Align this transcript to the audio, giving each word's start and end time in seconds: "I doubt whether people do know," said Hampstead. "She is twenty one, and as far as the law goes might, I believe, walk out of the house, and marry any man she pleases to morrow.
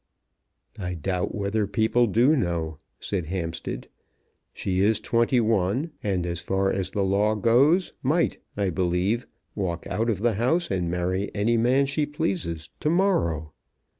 "I 0.79 0.95
doubt 0.95 1.35
whether 1.35 1.67
people 1.67 2.07
do 2.07 2.35
know," 2.35 2.79
said 2.99 3.27
Hampstead. 3.27 3.87
"She 4.51 4.79
is 4.79 4.99
twenty 4.99 5.39
one, 5.39 5.91
and 6.01 6.25
as 6.25 6.41
far 6.41 6.71
as 6.71 6.89
the 6.89 7.03
law 7.03 7.35
goes 7.35 7.93
might, 8.01 8.39
I 8.57 8.71
believe, 8.71 9.27
walk 9.53 9.85
out 9.85 10.09
of 10.09 10.17
the 10.21 10.33
house, 10.33 10.71
and 10.71 10.89
marry 10.89 11.29
any 11.35 11.55
man 11.55 11.85
she 11.85 12.07
pleases 12.07 12.71
to 12.79 12.89
morrow. 12.89 13.53